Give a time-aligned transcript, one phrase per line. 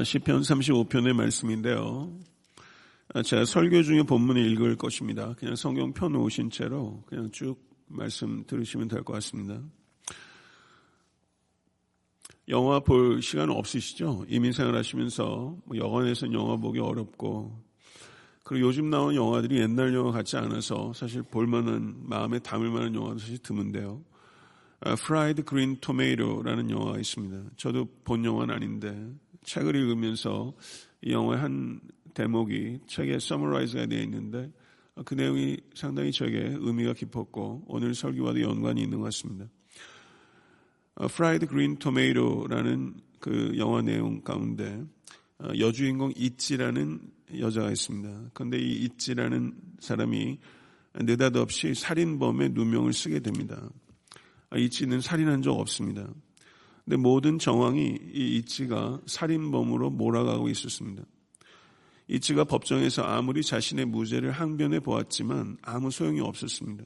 [0.00, 2.18] 시편 35편의 말씀인데요.
[3.24, 5.34] 제가 설교 중에 본문을 읽을 것입니다.
[5.34, 7.56] 그냥 성경 펴 놓으신 채로 그냥 쭉
[7.88, 9.60] 말씀 들으시면 될 것 같습니다.
[12.48, 14.24] 영화 볼 시간 없으시죠?
[14.28, 17.62] 이민생활 하시면서 뭐 여관에서는 영화 보기 어렵고
[18.44, 23.38] 그리고 요즘 나온 영화들이 옛날 영화 같지 않아서 사실 볼만한 마음에 담을 만한 영화도 사실
[23.38, 24.02] 드문데요.
[25.06, 27.50] Fried Green Tomato라는 영화가 있습니다.
[27.56, 29.14] 저도 본 영화는 아닌데
[29.44, 30.54] 책을 읽으면서
[31.02, 31.80] 이 영화의 한
[32.14, 34.50] 대목이 책에 summarize가 되어 있는데
[35.04, 39.46] 그 내용이 상당히 저에게 의미가 깊었고 오늘 설교와도 연관이 있는 것 같습니다.
[41.10, 44.84] Fried Green Tomato라는 그 영화 내용 가운데
[45.38, 47.00] 어, 여주인공 이찌라는
[47.38, 48.30] 여자가 있습니다.
[48.34, 50.38] 그런데 이 이찌라는 사람이
[50.94, 53.70] 느닷없이 살인범의 누명을 쓰게 됩니다.
[54.50, 56.08] 아, 이찌는 살인한 적 없습니다.
[56.92, 61.02] 근데 모든 정황이 이 이치가 살인범으로 몰아가고 있었습니다.
[62.06, 66.84] 이치가 법정에서 아무리 자신의 무죄를 항변해 보았지만 아무 소용이 없었습니다.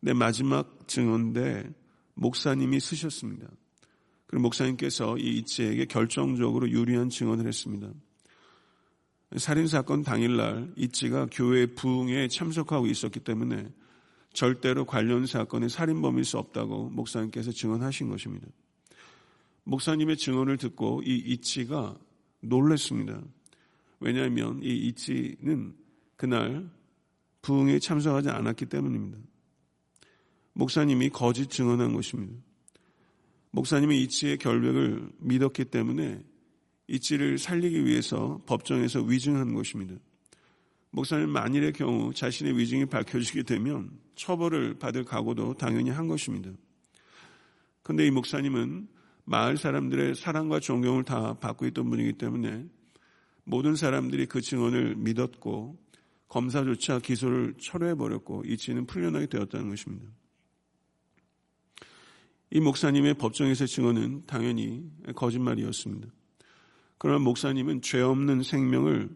[0.00, 1.70] 내 마지막 증언대
[2.16, 3.48] 목사님이 쓰셨습니다.
[4.26, 7.90] 그리고 목사님께서 이 이치에게 결정적으로 유리한 증언을 했습니다.
[9.34, 13.70] 살인사건 당일날 이치가 교회 부흥에 참석하고 있었기 때문에
[14.34, 18.48] 절대로 관련 사건의 살인범일 수 없다고 목사님께서 증언하신 것입니다.
[19.68, 21.94] 목사님의 증언을 듣고 이 이치가
[22.40, 23.20] 놀랐습니다.
[24.00, 25.74] 왜냐하면 이 이치는
[26.16, 26.70] 그날
[27.42, 29.18] 부흥에 참석하지 않았기 때문입니다.
[30.54, 32.34] 목사님이 거짓 증언한 것입니다.
[33.50, 36.24] 목사님이 이치의 결백을 믿었기 때문에
[36.86, 39.96] 이치를 살리기 위해서 법정에서 위증한 것입니다.
[40.92, 46.50] 목사님 만일의 경우 자신의 위증이 밝혀지게 되면 처벌을 받을 각오도 당연히 한 것입니다.
[47.82, 48.96] 그런데 이 목사님은
[49.28, 52.66] 마을 사람들의 사랑과 존경을 다 받고 있던 분이기 때문에
[53.44, 55.78] 모든 사람들이 그 증언을 믿었고
[56.28, 60.06] 검사조차 기소를 철회해버렸고 이치는 풀려나게 되었다는 것입니다.
[62.50, 66.08] 이 목사님의 법정에서 증언은 당연히 거짓말이었습니다.
[66.96, 69.10] 그러나 목사님은 죄 없는 생명을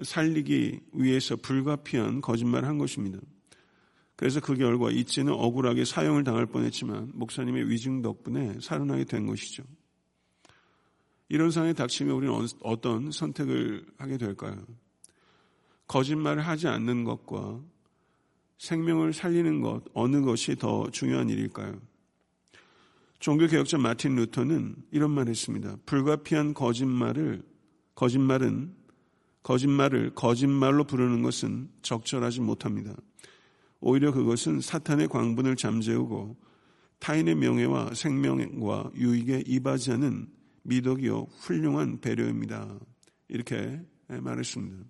[0.00, 3.18] 살리기 위해서 불가피한 거짓말을 한 것입니다.
[4.18, 9.62] 그래서 그 결과 이치는 억울하게 사형을 당할 뻔했지만 목사님의 위증 덕분에 살아나게 된 것이죠.
[11.28, 14.60] 이런 상황에 닥치면 우리는 어떤 선택을 하게 될까요?
[15.86, 17.60] 거짓말을 하지 않는 것과
[18.58, 21.80] 생명을 살리는 것, 어느 것이 더 중요한 일일까요?
[23.20, 25.76] 종교개혁자 마틴 루터는 이런 말을 했습니다.
[25.86, 27.44] 불가피한 거짓말을,
[27.94, 28.74] 거짓말은,
[29.44, 32.96] 거짓말을 거짓말로 부르는 것은 적절하지 못합니다.
[33.80, 36.36] 오히려 그것은 사탄의 광분을 잠재우고
[36.98, 40.28] 타인의 명예와 생명과 유익에 이바지하는
[40.62, 42.78] 미덕이요 훌륭한 배려입니다.
[43.28, 44.84] 이렇게 말했습니다.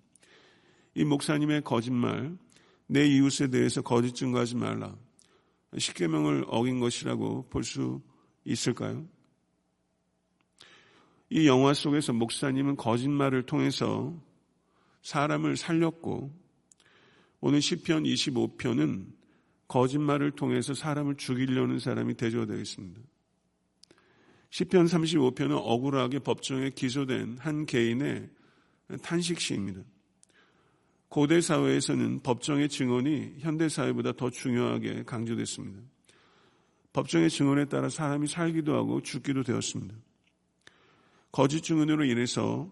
[0.95, 2.37] 이 목사님의 거짓말,
[2.87, 4.95] 내 이웃에 대해서 거짓 증거하지 말라.
[5.77, 8.01] 십계명을 어긴 것이라고 볼 수
[8.43, 9.05] 있을까요?
[11.29, 14.19] 이 영화 속에서 목사님은 거짓말을 통해서
[15.03, 16.33] 사람을 살렸고
[17.41, 19.07] 오늘 시편 25편은
[19.67, 22.99] 거짓말을 통해서 사람을 죽이려는 사람이 대조되어 있습니다.
[24.49, 28.29] 시편 35편은 억울하게 법정에 기소된 한 개인의
[29.03, 29.81] 탄식시입니다.
[31.07, 35.81] 고대 사회에서는 법정의 증언이 현대 사회보다 더 중요하게 강조됐습니다.
[36.93, 39.95] 법정의 증언에 따라 사람이 살기도 하고 죽기도 되었습니다.
[41.31, 42.71] 거짓 증언으로 인해서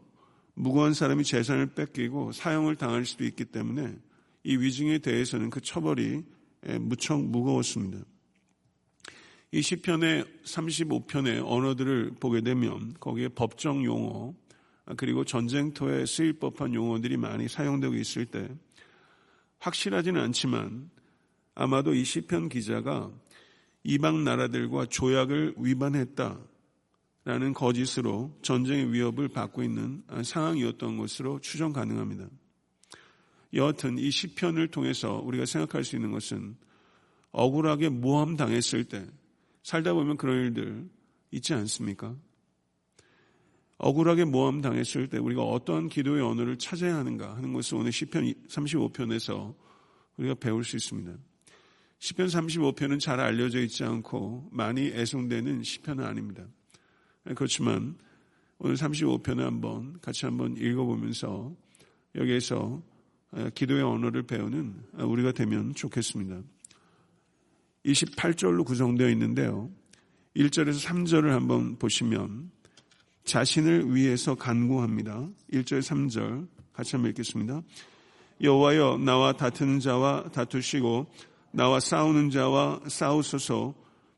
[0.56, 3.96] 무고한 사람이 재산을 뺏기고 사형을 당할 수도 있기 때문에
[4.48, 6.24] 이 위증에 대해서는 그 처벌이
[6.80, 7.98] 무척 무거웠습니다.
[9.52, 14.34] 이 시편의 35편의 언어들을 보게 되면 거기에 법정 용어
[14.96, 18.48] 그리고 전쟁터에 쓰일 법한 용어들이 많이 사용되고 있을 때
[19.60, 20.92] 확실하지는 않지만
[21.54, 23.12] 아마도 이 시편 기자가
[23.84, 32.30] 이방 나라들과 조약을 위반했다라는 거짓으로 전쟁의 위협을 받고 있는 상황이었던 것으로 추정 가능합니다.
[33.54, 36.56] 여하튼 이 시편을 통해서 우리가 생각할 수 있는 것은
[37.32, 39.06] 억울하게 모함 당했을 때
[39.64, 40.90] 살다 보면 그런 일들
[41.32, 42.16] 있지 않습니까?
[43.78, 49.56] 억울하게 모함 당했을 때 우리가 어떤 기도의 언어를 찾아야 하는가 하는 것을 오늘 시편 35편에서
[50.18, 51.16] 우리가 배울 수 있습니다.
[52.00, 56.44] 시편 35편은 잘 알려져 있지 않고 많이 애송되는 시편은 아닙니다.
[57.36, 57.98] 그렇지만
[58.60, 61.56] 오늘 35편을 한번 같이 한번 읽어보면서
[62.16, 62.82] 여기에서
[63.54, 66.42] 기도의 언어를 배우는 우리가 되면 좋겠습니다.
[67.86, 69.70] 28절로 구성되어 있는데요.
[70.36, 72.52] 1절에서 3절을 한번 보시면
[73.24, 75.28] 자신을 위해서 간구합니다.
[75.52, 77.62] 1절 3절 같이 한번 읽겠습니다.
[78.42, 81.08] 여호와여 나와 다투는 자와 다투시고
[81.52, 83.74] 나와 싸우는 자와 싸우소서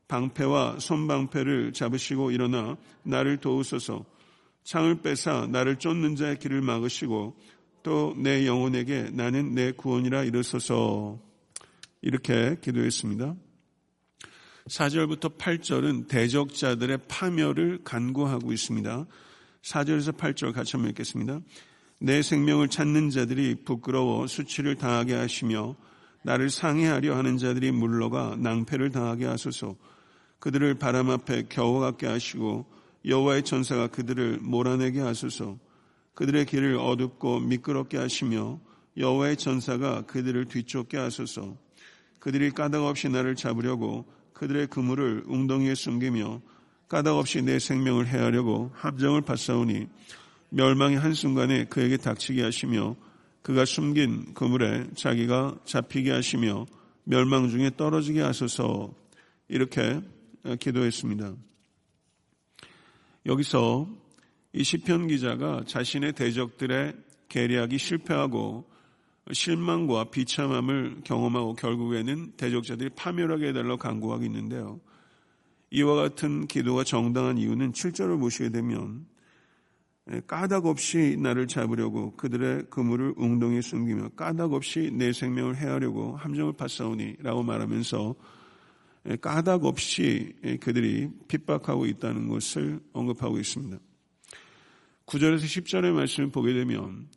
[0.08, 4.04] 방패와 손방패를 잡으시고 일어나 나를 도우소서
[4.64, 7.36] 창을 빼사 나를 쫓는 자의 길을 막으시고
[7.82, 11.18] 또 내 영혼에게 나는 내 구원이라 이르소서
[12.02, 13.34] 이렇게 기도했습니다.
[14.68, 19.06] 4절부터 8절은 대적자들의 파멸을 간구하고 있습니다.
[19.62, 21.40] 4절에서 8절 같이 한번 읽겠습니다.
[21.98, 25.76] 내 생명을 찾는 자들이 부끄러워 수치를 당하게 하시며
[26.22, 29.76] 나를 상해하려 하는 자들이 물러가 낭패를 당하게 하소서
[30.38, 32.66] 그들을 바람 앞에 겨워갖게 하시고
[33.06, 35.58] 여호와의 천사가 그들을 몰아내게 하소서
[36.14, 38.60] 그들의 길을 어둡고 미끄럽게 하시며
[38.96, 41.56] 여호와의 천사가 그들을 뒤쫓게 하소서
[42.18, 46.40] 그들이 까닭 없이 나를 잡으려고 그들의 그물을 웅덩이에 숨기며
[46.88, 49.86] 까닭 없이 내 생명을 해하려고 합정을 받사오니
[50.50, 52.96] 멸망의 한순간에 그에게 닥치게 하시며
[53.42, 56.66] 그가 숨긴 그물에 자기가 잡히게 하시며
[57.04, 58.92] 멸망 중에 떨어지게 하소서
[59.48, 60.00] 이렇게
[60.58, 61.34] 기도했습니다.
[63.26, 63.88] 여기서
[64.52, 66.94] 이 시편 기자가 자신의 대적들의
[67.28, 68.68] 계략이 실패하고
[69.32, 74.80] 실망과 비참함을 경험하고 결국에는 대적자들이 파멸하게 해달라고 간구하고 있는데요.
[75.70, 79.06] 이와 같은 기도가 정당한 이유는 7절을 보시게 되면
[80.26, 87.18] 까닭 없이 나를 잡으려고 그들의 그물을 웅덩이에 숨기며 까닭 없이 내 생명을 해하려고 함정을 파사오니
[87.20, 88.16] 라고 말하면서
[89.20, 93.78] 까닭 없이 그들이 핍박하고 있다는 것을 언급하고 있습니다.
[95.10, 97.08] 9절에서 10절의 말씀을 보게 되면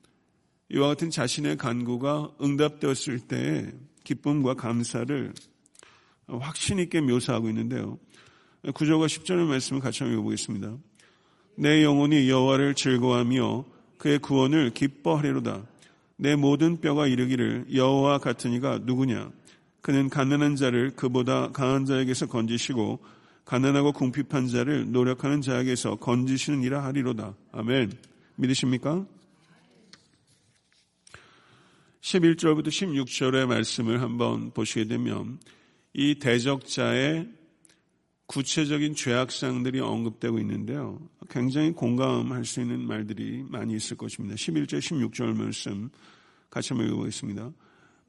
[0.70, 3.72] 이와 같은 자신의 간구가 응답되었을 때의
[4.04, 5.32] 기쁨과 감사를
[6.28, 8.00] 확신 있게 묘사하고 있는데요.
[8.64, 10.76] 9절과 10절의 말씀을 같이 한번 읽어보겠습니다.
[11.56, 13.66] 내 영혼이 여호와를 즐거워하며
[14.00, 15.64] 그의 구원을 기뻐하리로다.
[16.16, 19.32] 내 모든 뼈가 이르기를 여호와 같은 이가 누구냐?
[19.82, 23.04] 그는 가난한 자를 그보다 강한 자에게서 건지시고
[23.46, 27.36] 가난하고 궁핍한 자를 노력하는 자에게서 건지시는 이라 하리로다.
[27.52, 27.92] 아멘.
[28.36, 29.06] 믿으십니까?
[32.02, 35.40] 11절부터 16절의 말씀을 한번 보시게 되면
[35.94, 37.30] 이 대적자의
[38.28, 41.00] 구체적인 죄악상들이 언급되고 있는데요.
[41.30, 44.36] 굉장히 공감할 수 있는 말들이 많이 있을 것입니다.
[44.36, 45.90] 11절, 16절 말씀
[46.50, 47.52] 같이 한번 읽어보겠습니다.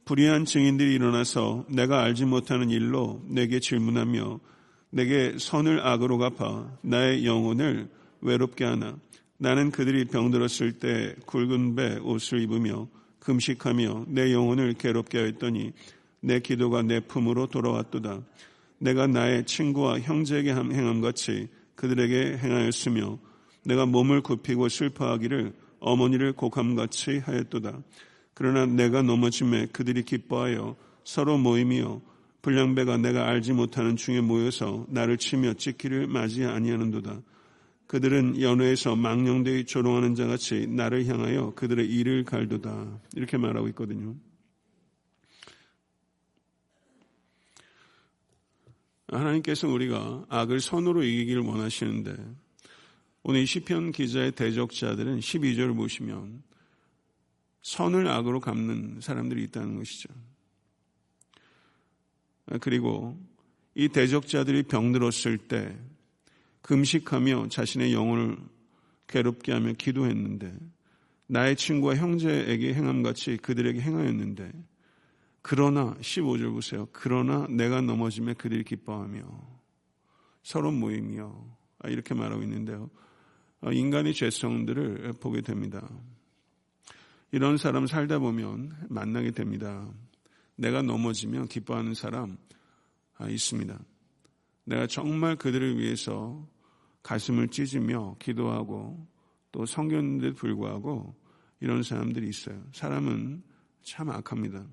[0.05, 4.41] 불의한 증인들이 일어나서 내가 알지 못하는 일로 내게 질문하며
[4.94, 7.88] 내게 선을 악으로 갚아 나의 영혼을
[8.20, 8.96] 외롭게 하나
[9.38, 12.87] 나는 그들이 병들었을 때 굵은 배 옷을 입으며
[13.19, 15.73] 금식하며 내 영혼을 괴롭게 하였더니
[16.20, 18.23] 내 기도가 내 품으로 돌아왔도다.
[18.79, 23.19] 내가 나의 친구와 형제에게 행함 같이 그들에게 행하였으며
[23.64, 27.82] 내가 몸을 굽히고 슬퍼하기를 어머니를 곡함같이 하였도다.
[28.32, 32.14] 그러나 내가 넘어짐에 그들이 기뻐하여 서로 모임이요
[32.44, 37.23] 불량배가 내가 알지 못하는 중에 모여서 나를 치며 찍기를 맞이 아니하는도다.
[37.87, 43.00] 그들은 연회에서 망령되이 조롱하는 자같이 나를 향하여 그들의 일을 갈도다.
[43.17, 44.14] 이렇게 말하고 있거든요.
[49.08, 52.14] 하나님께서 우리가 악을 선으로 이기기를 원하시는데
[53.23, 56.43] 오늘 이 시편 기자의 대적자들은 12절을 보시면
[57.63, 60.10] 선을 악으로 갚는 사람들이 있다는 것이죠.
[62.60, 63.19] 그리고
[63.74, 65.77] 이 대적자들이 병들었을 때
[66.63, 68.39] 금식하며 자신의 영혼을
[69.06, 70.53] 괴롭게 하며 기도했는데
[71.27, 74.53] 나의 친구와 형제에게 행함같이 그들에게 행하였는데
[75.43, 76.89] 그러나 15절 보세요.
[76.93, 79.22] 그러나 내가 넘어짐에 그들이 기뻐하며
[80.43, 81.34] 서로 모이며
[81.81, 82.89] 아, 이렇게 말하고 있는데요.
[83.60, 85.86] 어, 인간의 죄성들을 보게 됩니다.
[87.31, 89.86] 이런 사람 살다 보면 만나게 됩니다.
[90.56, 92.37] 내가 넘어지면 기뻐하는 사람
[93.17, 93.79] 아, 있습니다.
[94.65, 96.49] 내가 정말 그들을 위해서
[97.03, 99.06] 가슴을 찢으며 기도하고
[99.53, 101.15] 또 성경인데 불구하고
[101.61, 102.63] 이런 사람들이 있어요.
[102.73, 103.43] 사람은
[103.82, 104.67] 참 악합니다.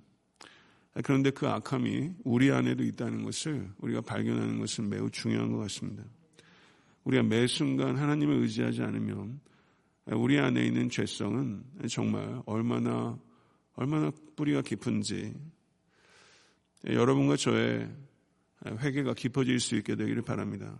[1.03, 6.03] 그런데 그 악함이 우리 안에도 있다는 것을 우리가 발견하는 것은 매우 중요한 것 같습니다.
[7.03, 9.39] 우리가 매 순간 하나님을 의지하지 않으면
[10.07, 13.17] 우리 안에 있는 죄성은 정말 얼마나
[13.73, 15.33] 얼마나 뿌리가 깊은지
[16.85, 17.89] 여러분과 저의
[18.65, 20.77] 회개가 깊어질 수 있게 되기를 바랍니다.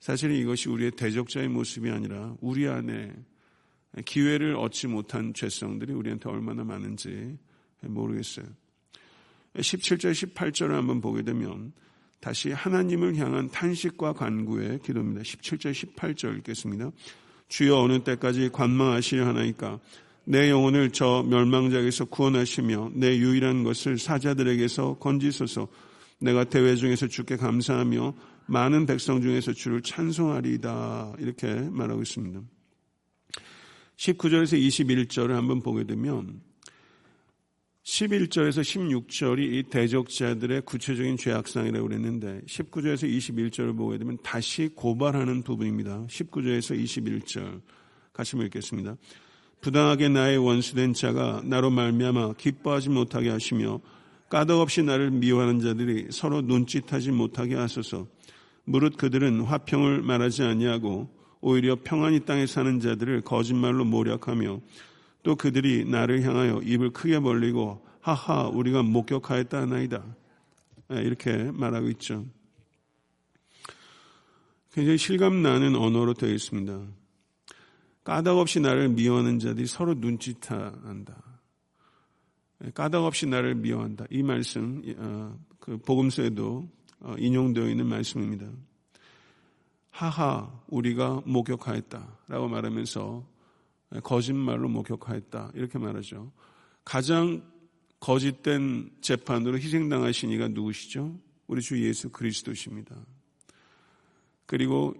[0.00, 3.12] 사실은 이것이 우리의 대적자의 모습이 아니라 우리 안에
[4.04, 7.38] 기회를 얻지 못한 죄성들이 우리한테 얼마나 많은지
[7.82, 8.46] 모르겠어요.
[9.54, 11.72] 17절, 18절을 한번 보게 되면
[12.20, 15.22] 다시 하나님을 향한 탄식과 간구의 기도입니다.
[15.22, 16.90] 17절, 18절 읽겠습니다.
[17.48, 19.78] 주여 어느 때까지 관망하시려 하나이까
[20.24, 25.68] 내 영혼을 저 멸망작에서 구원하시며 내 유일한 것을 사자들에게서 건지소서
[26.20, 28.14] 내가 대회 중에서 주께 감사하며
[28.46, 32.40] 많은 백성 중에서 주를 찬송하리이다 이렇게 말하고 있습니다.
[33.96, 36.40] 19절에서 21절을 한번 보게 되면
[37.84, 46.06] 11절에서 16절이 이 대적자들의 구체적인 죄악상이라고 그랬는데 19절에서 21절을 보게 되면 다시 고발하는 부분입니다.
[46.06, 47.60] 19절에서 21절
[48.12, 48.96] 같이 읽겠습니다.
[49.62, 53.80] 부당하게 나의 원수된 자가 나로 말미암아 기뻐하지 못하게 하시며
[54.28, 58.08] 까덕없이 나를 미워하는 자들이 서로 눈짓하지 못하게 하소서.
[58.64, 61.08] 무릇 그들은 화평을 말하지 아니하고
[61.40, 64.60] 오히려 평안히 땅에 사는 자들을 거짓말로 모략하며
[65.22, 70.04] 또 그들이 나를 향하여 입을 크게 벌리고 하하 우리가 목격하였다 하나이다.
[70.92, 72.26] 예, 이렇게 말하고 있죠.
[74.72, 77.01] 굉장히 실감 나는 언어로 되어 있습니다.
[78.04, 79.94] 까닭없이 나를 미워하는 자들이 서로.
[82.64, 84.06] 예, 까닭없이 나를 미워한다.
[84.10, 86.68] 이 말씀 어, 그 복음서에도
[87.00, 88.46] 어, 인용되어 있는 말씀입니다.
[89.90, 93.26] 하하 우리가 목격하였다라고 말하면서
[94.02, 95.52] 거짓말로 목격하였다.
[95.54, 96.32] 이렇게 말하죠.
[96.84, 97.42] 가장
[98.00, 101.16] 거짓된 재판으로 희생당하신 이가 누구시죠?
[101.46, 102.96] 우리 주 예수 그리스도십니다.
[104.46, 104.94] 그리고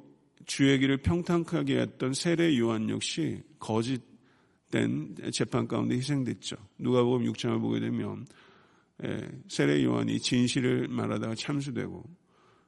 [0.46, 6.56] 주의 길을 평탄하게 했던 세례 요한 역시 거짓된 재판 가운데 희생됐죠.
[6.78, 8.26] 누가복음 6장을 보게 되면
[9.49, 12.04] 세례 요한이 진실을 말하다가 참수되고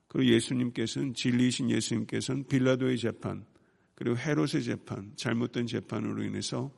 [0.09, 3.45] 그리고 예수님께서는 진리이신 예수님께서는 빌라도의 재판
[3.97, 6.73] 그리고 헤롯의 재판, 잘못된 재판으로 인해서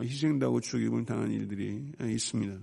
[0.00, 2.58] 희생당하고 죽임을 당한 일들이 있습니다.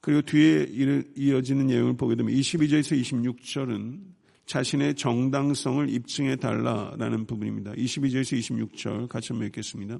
[0.00, 0.68] 그리고 뒤에
[1.16, 4.00] 이어지는 내용을 보게 되면 22절에서 26절은
[4.46, 7.72] 자신의 정당성을 입증해 달라라는 부분입니다.
[7.72, 9.98] 22절에서 26절 같이 한번 읽겠습니다.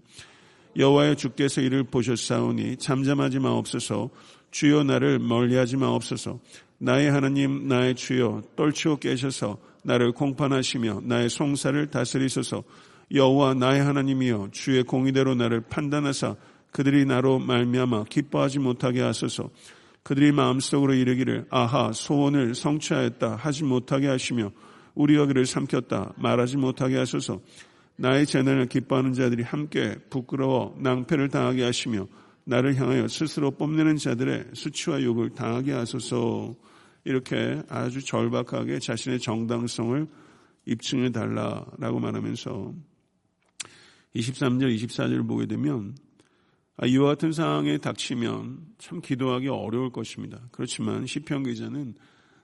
[0.76, 4.10] 여호와의 주께서 이를 보셨사오니 잠잠하지 마옵소서
[4.50, 6.38] 주여 나를 멀리하지 마옵소서
[6.78, 12.62] 나의 하나님 나의 주여 떨치고 깨셔서 나를 공판하시며 나의 송사를 다스리소서
[13.14, 16.36] 여호와 나의 하나님이여 주의 공의대로 나를 판단하사
[16.72, 19.48] 그들이 나로 말미암아 기뻐하지 못하게 하소서
[20.06, 24.52] 그들이 마음속으로 이르기를 아하 소원을 성취하였다 하지 못하게 하시며
[24.94, 27.40] 우리가 그를 삼켰다 말하지 못하게 하소서.
[27.96, 32.06] 나의 재난을 기뻐하는 자들이 함께 부끄러워 낭패를 당하게 하시며
[32.44, 36.54] 나를 향하여 스스로 뽐내는 자들의 수치와 욕을 당하게 하소서.
[37.02, 40.06] 이렇게 아주 절박하게 자신의 정당성을
[40.66, 42.75] 입증해 달라라고 말하면서
[44.14, 46.05] 23절, 24절을 보게 되면 아,
[46.85, 50.40] 이와 같은 상황에 닥치면 참 기도하기 어려울 것입니다.
[50.52, 51.95] 그렇지만 시편 기자는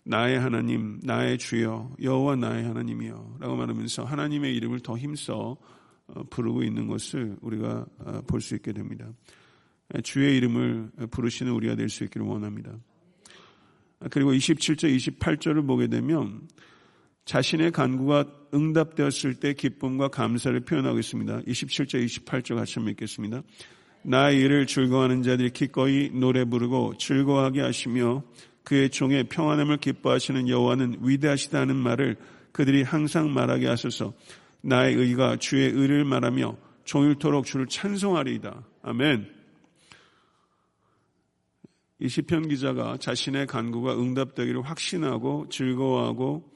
[0.05, 5.57] 나의 하나님, 나의 주여, 여호와 나의 하나님이여 라고 말하면서 하나님의 이름을 더 힘써
[6.07, 9.09] 어, 부르고 있는 것을 우리가 어, 볼수 있게 됩니다.
[10.03, 12.73] 주의 이름을 부르시는 우리가 될 수 있기를 원합니다.
[14.11, 16.49] 그리고 27절, 28절을 보게 되면
[17.27, 18.25] 자신의 간구가
[18.55, 21.43] 응답되었을 때 기쁨과 감사를 표현하고 있습니다.
[21.43, 23.43] 27절, 28절 같이 한번 읽겠습니다.
[24.05, 28.23] 나의 일을 즐거워하는 자들이 기꺼이 노래 부르고 즐거워하게 하시며
[28.65, 32.17] 그의 종의 평안함을 기뻐하시는 여호와는 위대하시다는 말을
[32.53, 34.13] 그들이 항상 말하게 하소서.
[34.61, 38.65] 나의 의가 주의 의를 말하며 종일토록 주를 찬송하리이다.
[38.83, 39.43] 아멘.
[42.01, 46.51] 이 시편 기자가 자신의 간구가 응답되기를 확신하고 즐거워하고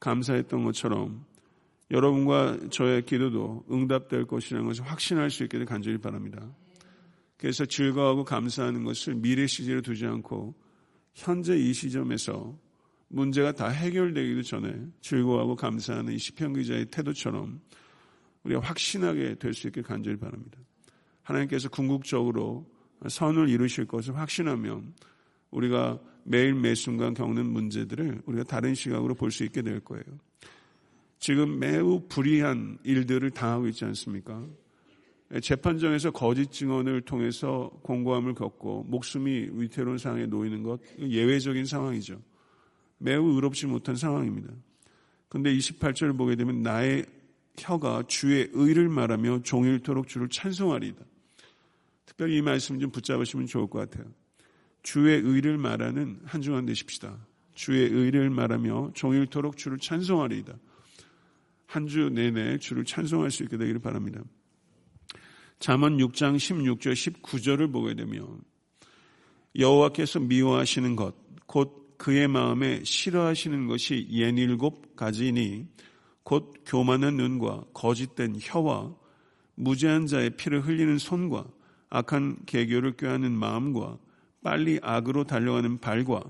[0.00, 1.24] 감사했던 것처럼
[1.90, 6.40] 여러분과 저의 기도도 응답될 것이라는 것을 확신할 수 있기를 간절히 바랍니다.
[7.36, 10.54] 그래서 즐거워하고 감사하는 것을 미래 시제로 두지 않고
[11.14, 12.58] 현재 이 시점에서
[13.08, 17.60] 문제가 다 해결되기도 전에 즐거워하고 감사하는 이 시편 기자의 태도처럼
[18.44, 20.58] 우리가 확신하게 될 수 있길 간절히 바랍니다.
[21.22, 22.66] 하나님께서 궁극적으로
[23.06, 24.94] 선을 이루실 것을 확신하면
[25.50, 30.04] 우리가 매일 매 순간 겪는 문제들을 우리가 다른 시각으로 볼 수 있게 될 거예요.
[31.24, 34.46] 지금 매우 불이한 일들을 당하고 있지 않습니까?
[35.40, 42.20] 재판정에서 거짓 증언을 통해서 공고함을 겪고 목숨이 위태로운 상황에 놓이는 것 예외적인 상황이죠.
[42.98, 44.52] 매우 의롭지 못한 상황입니다.
[45.30, 47.06] 그런데 28절을 보게 되면 나의
[47.56, 51.02] 혀가 주의 의를 말하며 종일토록 주를 찬송하리이다.
[52.04, 54.12] 특별히 이 말씀 좀 붙잡으시면 좋을 것 같아요.
[54.82, 57.16] 주의 의를 말하는 한 주간 되십시다.
[57.54, 60.54] 주의 의를 말하며 종일토록 주를 찬송하리이다.
[61.74, 64.22] 한 주 내내 주를 찬송할 수 있게 되기를 바랍니다.
[65.58, 68.40] 잠언 6장 16절 19절을 보게 되면
[69.58, 75.66] 여호와께서 미워하시는 것곧곧 그의 마음에 싫어하시는 것이 예닐곱 가지니
[76.22, 78.94] 곧 교만한 눈과 거짓된 혀와
[79.56, 81.44] 무죄한 자의 피를 흘리는 손과
[81.90, 83.98] 악한 계교를 꾀하는 마음과
[84.44, 86.22] 빨리 악으로 달려가는 발과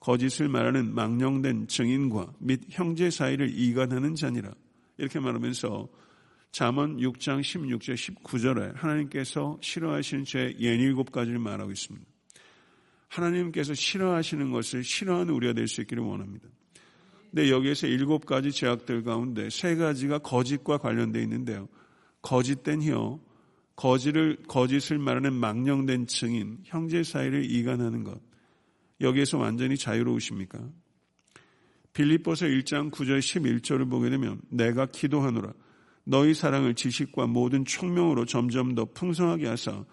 [0.00, 4.52] 거짓을 말하는 망령된 증인과 및 형제 사이를 이간하는 자니라.
[4.98, 5.88] 이렇게 말하면서
[6.50, 12.06] 잠언 6장 16절 19절에 하나님께서 싫어하시는 죄 예닐곱 가지를 말하고 있습니다.
[13.08, 16.48] 하나님께서 싫어하시는 것을 싫어하는 우리가 될 수 있기를 원합니다.
[17.30, 21.68] 근데 여기에서 일곱 가지 죄악들 가운데 세 가지가 거짓과 관련되어 있는데요.
[22.22, 23.20] 거짓된 혀,
[23.76, 28.20] 거짓을, 거짓을 말하는 망령된 증인, 형제 사이를 이간하는 것.
[29.00, 30.58] 여기에서 완전히 자유로우십니까?
[31.98, 35.52] 빌립보서 1장 9절 11절을 보게 되면 내가 기도하노라.
[36.04, 39.84] 너희 사랑을 지식과 모든 총명으로 점점 더 풍성하게 하사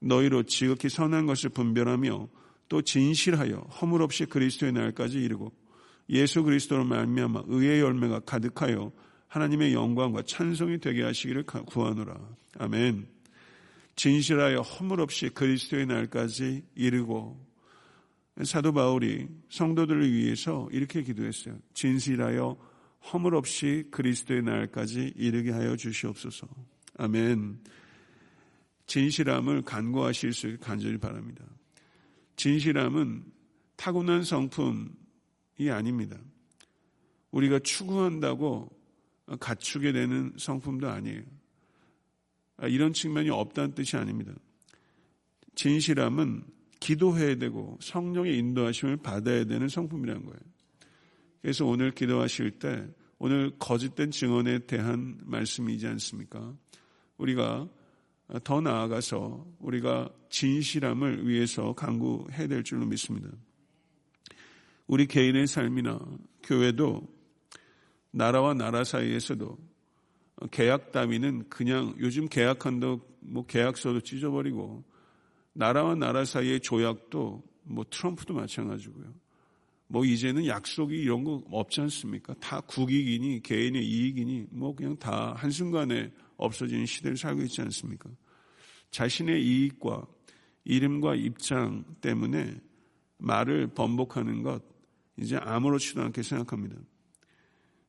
[0.00, 2.28] 너희로 지극히 선한 것을 분별하며
[2.68, 5.52] 또 진실하여 허물 없이 그리스도의 날까지 이르고
[6.10, 8.90] 예수 그리스도로 말미암아 의의 열매가 가득하여
[9.28, 12.18] 하나님의 영광과 찬송이 되게 하시기를 구하노라.
[12.58, 13.06] 아멘.
[13.94, 17.51] 진실하여 허물 없이 그리스도의 날까지 이르고
[18.44, 21.58] 사도 바울이 성도들을 위해서 이렇게 기도했어요.
[21.74, 22.56] 진실하여
[23.12, 26.48] 허물 없이 그리스도의 날까지 이르게 하여 주시옵소서.
[26.98, 27.58] 아멘.
[28.86, 31.44] 진실함을 간구하실 수 간절히 바랍니다.
[32.36, 33.24] 진실함은
[33.76, 36.18] 타고난 성품이 아닙니다.
[37.30, 38.70] 우리가 추구한다고
[39.40, 41.22] 갖추게 되는 성품도 아니에요.
[42.64, 44.32] 이런 측면이 없다는 뜻이 아닙니다.
[45.54, 46.44] 진실함은
[46.82, 50.40] 기도해야 되고 성령의 인도하심을 받아야 되는 성품이라는 거예요.
[51.40, 56.52] 그래서 오늘 기도하실 때 오늘 거짓된 증언에 대한 말씀이지 않습니까?
[57.18, 57.68] 우리가
[58.42, 63.28] 더 나아가서 우리가 진실함을 위해서 강구해야 될 줄로 믿습니다.
[64.88, 66.00] 우리 개인의 삶이나
[66.42, 67.06] 교회도
[68.10, 69.56] 나라와 나라 사이에서도
[70.50, 74.82] 계약 따위는 그냥 요즘 계약한다고 뭐 계약서도 찢어버리고
[75.52, 79.12] 나라와 나라 사이의 조약도 뭐 트럼프도 마찬가지고요.
[79.88, 82.34] 뭐 이제는 약속이 이런 거 없지 않습니까?
[82.40, 88.08] 다 국익이니 개인의 이익이니 뭐 그냥 다 한순간에 없어지는 시대를 살고 있지 않습니까?
[88.90, 90.06] 자신의 이익과
[90.64, 92.58] 이름과 입장 때문에
[93.18, 94.62] 말을 번복하는 것
[95.18, 96.76] 이제 아무렇지도 않게 생각합니다.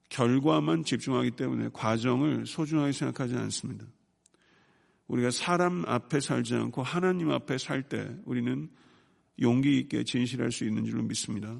[0.10, 3.86] 결과만 집중하기 때문에 과정을 소중하게 생각하지 않습니다.
[5.13, 8.67] 우리가 사람 앞에 살지 않고 하나님 앞에 살 때 우리는
[9.41, 11.60] 용기 있게 진실할 수 있는 줄로 믿습니다.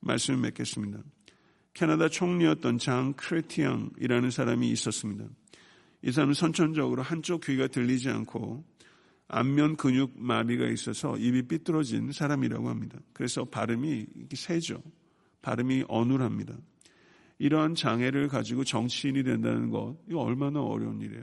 [0.00, 0.98] 말씀을 맺겠습니다.
[1.74, 5.26] 캐나다 총리였던 장 크레티앙이라는 사람이 있었습니다.
[6.02, 8.64] 이 사람은 선천적으로 한쪽 귀가 들리지 않고
[9.28, 12.98] 안면 근육 마비가 있어서 입이 삐뚤어진 사람이라고 합니다.
[13.12, 14.82] 그래서 발음이 세죠.
[15.42, 16.54] 발음이 어눌합니다.
[17.38, 21.22] 이러한 장애를 가지고 정치인이 된다는 것, 이거 얼마나 어려운 일이에요.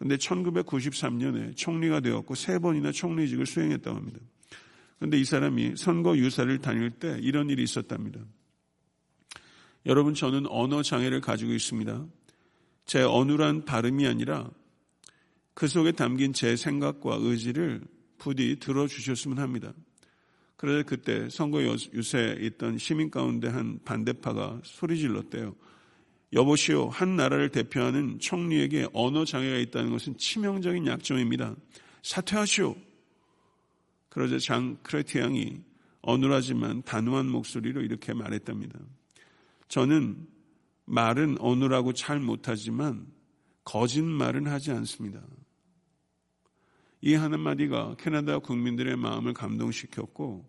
[0.00, 4.18] 근데 1993년에 총리가 되었고 세 번이나 총리직을 수행했다고 합니다.
[4.96, 8.18] 그런데 이 사람이 선거 유사를 다닐 때 이런 일이 있었답니다.
[9.84, 12.06] 여러분 저는 언어 장애를 가지고 있습니다.
[12.86, 14.50] 제 어눌한 발음이 아니라
[15.52, 17.82] 그 속에 담긴 제 생각과 의지를
[18.16, 19.74] 부디 들어주셨으면 합니다.
[20.56, 25.54] 그래서 그때 선거 유세에 있던 시민 가운데 한 반대파가 소리 질렀대요.
[26.32, 31.56] 여보시오, 한 나라를 대표하는 총리에게 언어 장애가 있다는 것은 치명적인 약점입니다.
[32.02, 32.76] 사퇴하시오.
[34.08, 35.60] 그러자 장 크레티앙이
[36.02, 38.78] 어눌하지만 단호한 목소리로 이렇게 말했답니다.
[39.68, 40.26] 저는
[40.84, 43.06] 말은 어눌하고 잘 못하지만
[43.64, 45.22] 거짓말은 하지 않습니다.
[47.02, 50.48] 이 한마디가 캐나다 국민들의 마음을 감동시켰고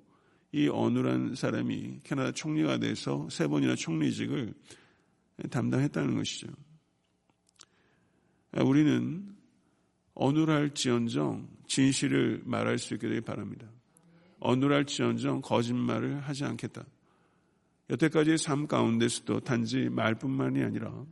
[0.53, 4.53] 이 어눌한 사람이 캐나다 총리가 돼서 세 번이나 총리직을
[5.49, 6.47] 담당했다는 것이죠.
[8.53, 9.35] 우리는
[10.13, 13.67] 어눌할지언정 진실을 말할 수 있게 되길 바랍니다.
[14.39, 16.85] 어눌할지언정 거짓말을 하지 않겠다.
[17.89, 21.05] 여태까지의 삶 가운데서도 단지 말뿐만이 아니라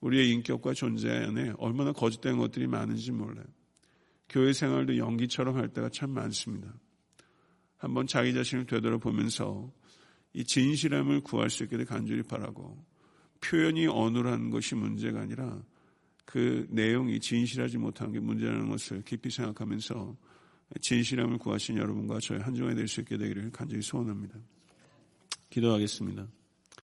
[0.00, 3.44] 우리의 인격과 존재 안에 얼마나 거짓된 것들이 많은지 몰라요.
[4.28, 6.72] 교회 생활도 연기처럼 할 때가 참 많습니다.
[7.76, 9.72] 한번 자기 자신을 되돌아보면서
[10.32, 12.82] 이 진실함을 구할 수 있게 되 간절히 바라고
[13.42, 15.62] 표현이 어눌한 것이 문제가 아니라
[16.24, 20.16] 그 내용이 진실하지 못한 게 문제라는 것을 깊이 생각하면서
[20.80, 24.38] 진실함을 구하신 여러분과 저희 한종에 될 수 있게 되기를 간절히 소원합니다.
[25.50, 26.26] 기도하겠습니다.